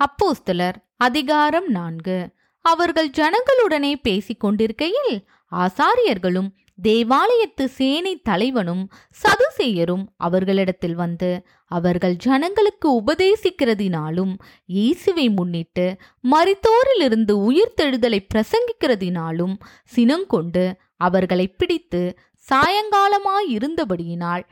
[0.00, 2.18] அப்போஸ்தலர் அதிகாரம் நான்கு.
[2.60, 5.14] அவர்கள் ஜனங்களுடனே பேசிக் கொண்டிருக்கையில்
[5.52, 6.48] ஆசாரியர்களும்
[6.82, 8.90] தேவாலயத்து சேனை தலைவனும்
[9.22, 14.34] சதுசேயரும் அவர்களிடத்தில் வந்து அவர்கள் ஜனங்களுக்கு உபதேசிக்கிறதினாலும்
[14.66, 15.86] இயேசுவை முன்னிட்டு
[16.30, 19.54] மரித்தோரிலிருந்து உயிர்த்தெழுதலை பிரசங்கிக்கிறதினாலும்
[19.84, 20.64] சினங்கொண்டு
[20.96, 22.18] அவர்களை பிடித்து
[22.48, 24.44] சாயங்காலமாயிருந்தபடியினால்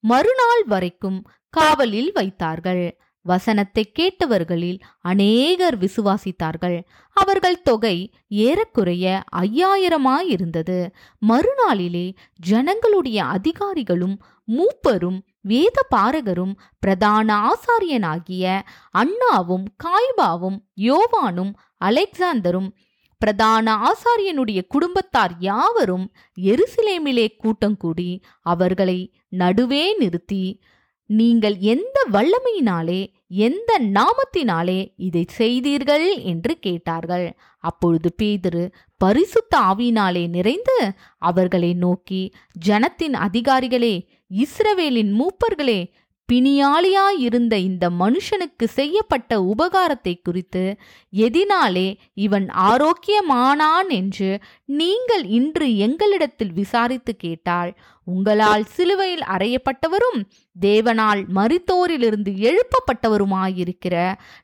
[0.00, 1.20] மறுநாள் வரைக்கும்
[1.50, 2.98] காவலில் வைத்தார்கள்.
[3.30, 4.78] வசனத்தை கேட்டவர்களில்
[5.10, 6.78] அநேகர் விசுவாசித்தார்கள்.
[7.16, 7.96] அவர்கள் தொகை
[8.42, 9.04] ஏறக்குறைய
[9.42, 10.78] ஐயாயிரமாயிருந்தது.
[11.22, 12.06] மறுநாளிலே
[12.48, 14.16] ஜனங்களுடைய அதிகாரிகளும்
[14.48, 18.44] மூப்பரும் வேத பாரகரும் பிரதான ஆசாரியனாகிய
[18.94, 22.68] அண்ணாவும் காய்பாவும் யோவானும் அலெக்சாந்தரும்
[23.20, 26.04] பிரதான ஆசாரியனுடைய குடும்பத்தார் யாவரும்
[26.50, 28.10] எருசலேமிலே கூட்டங்கூடி
[28.46, 28.98] அவர்களை
[29.36, 30.44] நடுவே நிறுத்தி
[31.08, 37.36] நீங்கள் எந்த வல்லமையினாலே எந்த நாமத்தினாலே இதை செய்தீர்கள் என்று கேட்டார்கள்.
[37.58, 42.32] அப்பொழுது பேதுரு பரிசுத்த ஆவியினாலே நிறைந்து அவர்களை நோக்கி
[42.66, 43.94] ஜனத்தின் அதிகாரிகளே
[44.34, 45.80] இஸ்ரவேலின் மூப்பர்களே
[46.28, 50.64] பிணியாளியாயிருந்த இந்த மனுஷனுக்கு செய்யப்பட்ட உபகாரத்தை குறித்து
[51.12, 51.86] எதினாலே
[52.18, 54.28] இவன் ஆரோக்கியமானான் என்று
[54.72, 57.70] நீங்கள் இன்று எங்களிடத்தில் விசாரித்து கேட்டால்
[58.06, 60.20] உங்களால் சிலுவையில் அறையப்பட்டவரும்
[60.56, 63.96] தேவனால் மரித்தோரிலிருந்து எழுப்பப்பட்டவருமாயிருக்கிற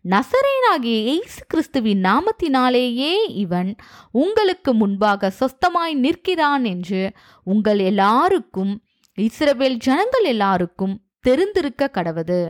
[0.05, 3.71] நசரேனாகிய இயேசு கிறிஸ்துவின் நாமத்தினாலேயே இவன்
[4.17, 7.03] உங்களுக்கு முன்பாக சொஸ்தமாய் நிற்கிறான் என்று
[7.47, 8.75] உங்கள் எல்லாருக்கும்
[9.19, 10.95] இஸ்ரவேல் ஜனங்கள் எல்லாருக்கும்
[11.27, 12.41] தெரிந்திருக்க கடவது.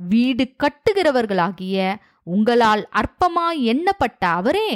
[0.00, 1.94] வீடு கட்டுகிறவர்களாகிய
[2.32, 4.70] உங்களால் அற்பமாய் எண்ணப்பட்ட அவரே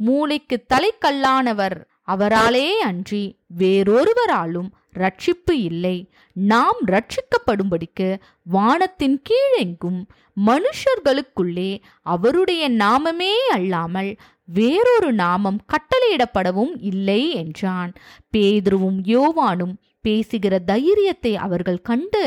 [0.00, 1.76] மூளைக்கு தலைக்கல்லானவர்
[2.08, 3.24] அவராலே அன்றி
[3.58, 5.96] வேறொருவராலும் ரட்சிப்பு இல்லை.
[6.36, 8.08] நாம் ரட்சிக்கப்படும்படிக்கு
[8.46, 10.00] வானத்தின் கீழெங்கும்
[10.36, 11.70] மனுஷர்களுக்குள்ளே
[12.06, 14.10] அவருடைய நாமமே அல்லாமல்
[14.58, 17.92] வேறொரு நாமம் கட்டளையிடப்படவும் இல்லை என்றான்.
[18.32, 22.22] பேதுருவும் யோவானும் பேசுகிற தைரியத்தை அவர்கள் கண்டு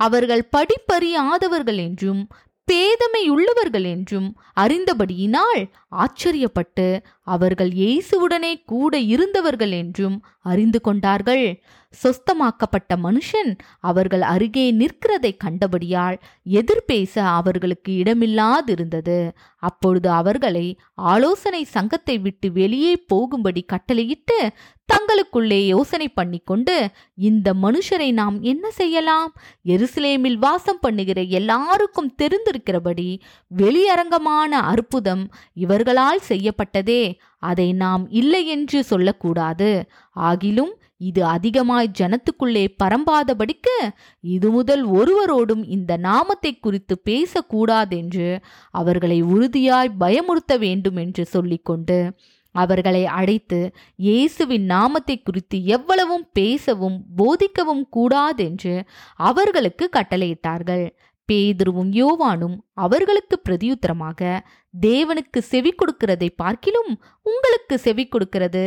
[0.00, 2.22] அவர்கள் படிப்பறியாதவர்கள் என்றும்
[2.68, 4.28] பேதமையுள்ளவர்கள் என்றும்
[4.60, 5.60] அறிந்தபடியினால்
[5.96, 6.86] ஆச்சரியப்பட்டு
[7.22, 10.16] அவர்கள் இயேசுவுடனே கூட இருந்தவர்கள் என்றும்
[10.52, 11.46] அறிந்து கொண்டார்கள்.
[11.94, 16.16] சொஸ்தமாக்கப்பட்ட மனுஷன் அவர்கள் அருகே நிற்கிறதை கண்டபடியால்
[16.50, 19.18] எதிர்பேச அவர்களுக்கு இடமில்லாதிருந்தது.
[19.62, 20.66] அப்பொழுது அவர்களை
[21.12, 24.38] ஆலோசனை சங்கத்தை விட்டு வெளியே போகும்படி கட்டளையிட்டு
[24.88, 26.74] தங்களுக்குள்ளே யோசனை பண்ணிக்கொண்டு
[27.28, 29.30] இந்த மனுஷரை நாம் என்ன செய்யலாம்?
[29.66, 33.08] எருசலேமில் வாசம் பண்ணுகிற எல்லாருக்கும் தெரிந்திருக்கிறபடி
[33.50, 35.24] வெளியரங்கமான அற்புதம்
[35.54, 37.02] இவர்களால் செய்யப்பட்டதே.
[37.48, 39.70] அதை நாம் இல்லை என்று சொல்லக்கூடாது.
[40.28, 40.72] ஆகிலும்
[41.08, 43.74] இது அதிகமாய் ஜனத்துக்குள்ளே பரம்பாதபடிக்கு
[44.24, 48.28] இது முதல் ஒருவரோடும் இந்த நாமத்தை குறித்து பேசக்கூடாதென்று
[48.74, 51.98] அவர்களை உறுதியாய் பயமுறுத்த வேண்டும் என்று சொல்லிக்கொண்டு
[52.54, 53.58] அவர்களை அழைத்து
[54.06, 58.74] இயேசுவின் நாமத்தை குறித்து எவ்வளவும் பேசவும் போதிக்கவும் கூடாதென்று
[59.28, 60.86] அவர்களுக்கு கட்டளையிட்டார்கள்.
[61.32, 64.20] பேதுருவும் யோவானும் அவர்களுக்கு பிரதியுத்தரமாக
[64.74, 66.90] தேவனுக்கு செவி கொடுக்கிறதை பார்க்கிலும்
[67.26, 68.64] உங்களுக்கு செவி கொடுக்கிறது.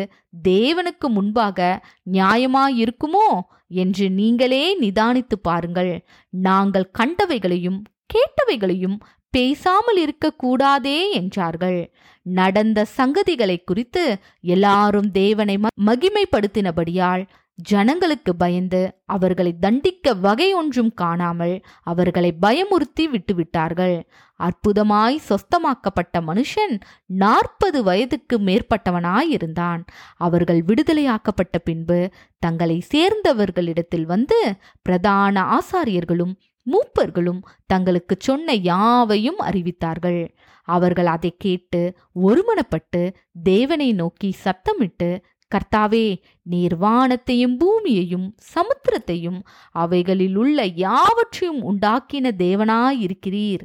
[0.47, 3.27] தேவனுக்கு முன்பாக நியாயமாயிருக்குமோ?
[3.67, 5.93] என்று நீங்களே நிதானித்து பாருங்கள்.
[6.29, 7.79] நாங்கள் கண்டவைகளையும்
[8.13, 8.97] கேட்டவைகளையும்
[9.33, 11.79] பேசாமல் இருக்கக்கூடாதே என்றார்கள்.
[12.25, 14.03] நடந்த சங்கதிகளை குறித்து
[14.41, 15.55] எல்லாரும் தேவனை
[15.85, 17.23] மகிமைப்படுத்தினபடியால்
[17.61, 23.95] ஜனங்களுக்கு பயந்து அவர்களை தண்டிக்க வகை ஒன்றும் காணாமல் அவர்களை பயமுறுத்தி விட்டுவிட்டார்கள்.
[24.39, 26.75] அற்புதமாய் சொஸ்தமாக்கப்பட்ட மனுஷன்
[27.05, 29.81] நாற்பது வயதுக்கு மேற்பட்டவனாயிருந்தான்.
[30.15, 32.09] அவர்கள் விடுதலையாக்கப்பட்ட பின்பு
[32.39, 36.33] தங்களை சேர்ந்தவர்களிடத்தில் வந்து பிரதான ஆசாரியர்களும்
[36.65, 40.27] மூப்பர்களும் தங்களுக்கு சொன்ன யாவையும் அறிவித்தார்கள்.
[40.63, 45.19] அவர்கள் அதை கேட்டு ஒருமனப்பட்டு தேவனை நோக்கி சத்தமிட்டு
[45.55, 49.39] கர்த்தாவே நீர் வானத்தையும் பூமியையும் சமுத்திரத்தையும்
[49.71, 53.61] அவைகளில் உள்ள யாவற்றையும் உண்டாக்கின தேவனாயிருக்கிறீர்.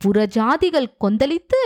[0.00, 1.62] புறஜாதிகள் கொந்தளித்து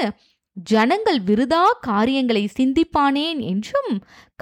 [0.52, 3.92] ஜனங்கள் விருதா காரியங்களை சிந்திப்பானேன் என்றும்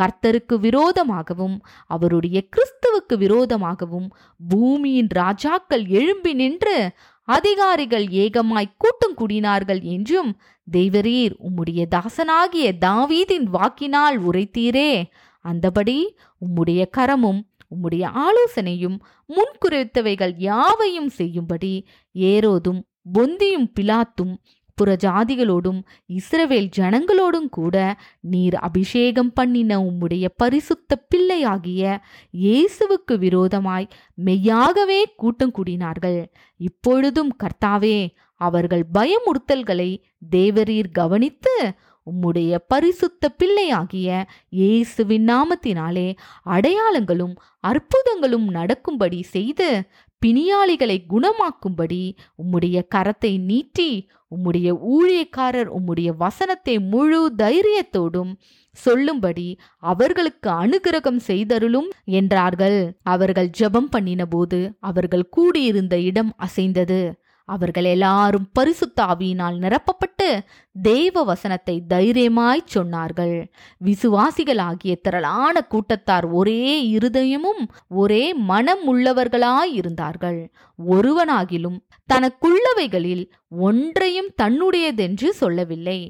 [0.00, 4.08] கர்த்தருக்கு விரோதமாகவும் அவருடைய கிறிஸ்துவுக்கு விரோதமாகவும்
[4.48, 6.90] பூமியின் ராஜாக்கள் எழும்பி நின்று
[7.28, 10.30] அதிகாரிகள் ஏகமாய் கூட்டம் கூடினார்கள் என்றும்
[10.72, 15.04] தெய்வரீர் உம்முடைய தாசனாகிய தாவீதின் வாக்கினால் உரைத்தீரே.
[15.44, 15.98] அந்தபடி
[16.40, 17.40] உம்முடைய கரமும்
[17.70, 18.98] உம்முடைய ஆலோசனையும்
[19.28, 22.80] முன்குறித்தவைகள் யாவையும் செய்யும்படி ஏரோதும்
[23.12, 24.34] பொந்தியும் பிலாத்தும்
[24.78, 27.76] புறஜாதிகளோடும் இஸ்ரவேல் ஜனங்களோடும் கூட
[28.20, 32.00] நீர் அபிஷேகம் பண்ணின உம்முடைய பரிசுத்த பிள்ளையாகிய
[32.34, 36.24] இயேசுவுக்கு விரோதமாய் மெய்யாகவே கூட்டம் கூடினார்கள்.
[36.56, 38.08] இப்பொழுதும் கர்த்தாவே
[38.40, 39.90] அவர்கள் பயமுறுத்தல்களை
[40.30, 41.74] தேவரீர் கவனித்து
[42.06, 46.16] உம்முடைய பரிசுத்த பிள்ளையாகிய இயேசுவின் நாமத்தினாலே
[46.46, 49.88] அடையாளங்களும் அற்புதங்களும் நடக்கும்படி செய்து
[50.26, 52.02] பிணியாளிகளை குணமாக்கும்படி
[52.42, 53.90] உம்முடைய கரத்தை நீட்டி
[54.36, 58.32] உம்முடைய ஊழியக்காரர் உம்முடைய வசனத்தை முழு தைரியத்தோடும்
[58.78, 59.46] சொல்லும்படி
[59.82, 62.78] அவர்களுக்கு அனுகிரகம் செய்தருளும் என்றார்கள்.
[63.02, 67.00] அவர்கள் ஜெபம் பண்ணினபோது அவர்கள் கூடியிருந்த இடம் அசைந்தது.
[67.48, 70.28] அவர்கள் எல்லாரும் பரிசுத்த ஆவியினால் நிரப்பப்பட்டு
[70.72, 73.36] தேவ வசனத்தை தைரியமாய் சொன்னார்கள்.
[73.84, 76.62] விசுவாசிகளாகிய திரளான கூட்டத்தார் ஒரே
[76.92, 80.40] இருதயமும் ஒரே மனம் உள்ளவர்களாய் இருந்தார்கள்.
[80.88, 81.78] ஒருவனாகிலும்
[82.12, 86.00] தனக்குள்ளவைகளில் ஒன்றையும் தன்னுடையதென்று சொல்லவில்லை.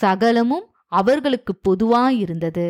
[0.00, 2.66] சகலமும் அவர்களுக்கு பொதுவாயிருந்தது.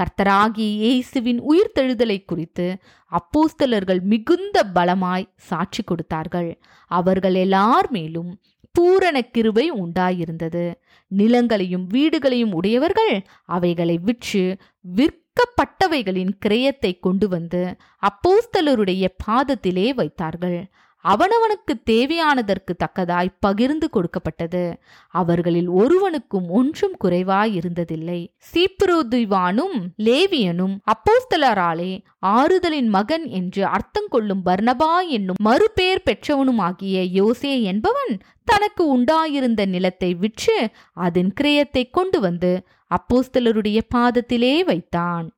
[0.00, 2.66] கர்த்தராகிய இயேசுவின் உயிர்த்தெழுதலை குறித்து
[3.12, 6.50] அப்போஸ்தலர்கள் மிகுந்த பலமாய் சாட்சி கொடுத்தார்கள்.
[6.90, 8.30] அவர்கள் எல்லார் மேலும்
[8.72, 10.64] பூரண கிருவை உண்டாயிருந்தது.
[11.10, 13.14] நிலங்களையும் வீடுகளையும் உடையவர்கள்
[13.56, 14.44] அவைகளை விற்று
[14.84, 17.62] விற்கப்பட்டவைகளின் கிரயத்தை கொண்டு வந்து
[18.02, 20.58] அப்போஸ்தலருடைய பாதத்திலே வைத்தார்கள்.
[21.04, 24.80] அவனவனுக்கு தேவையானதற்கு தக்கதாய் பகிர்ந்து கொடுக்கப்பட்டது.
[25.08, 36.06] அவர்களில் ஒருவனுக்கும் ஒன்றும் குறைவாயிருந்ததில்லை சீப்ரோதிவானும் லேவியனும் அப்போஸ்தலராலே ஆறுதலின் மகன் என்று அர்த்தம் கொள்ளும் பர்ணபா என்னும் மறுபெயர்
[36.10, 45.33] பெற்றவனுமாகிய யோசே என்பவன் தனக்கு உண்டாயிருந்த நிலத்தை விற்று அதன் கிரயத்தை கொண்டு வந்து அப்போஸ்தலருடைய பாதத்திலே வைத்தான்.